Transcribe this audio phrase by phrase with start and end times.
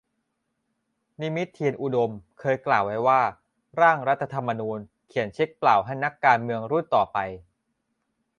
[1.21, 3.21] นิมิต เทียนอุดม เคยกล่าวไว้ว่า
[3.79, 7.17] ร่างรัฐธรรมนูญ เขียนเช็คเปล่าให้นักการเมืองรุ่นต่อไป